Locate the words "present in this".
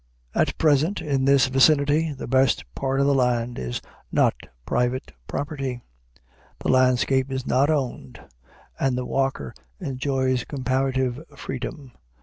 0.57-1.45